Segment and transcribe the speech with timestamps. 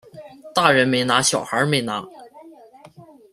[0.55, 2.03] 大人没拿小孩没拿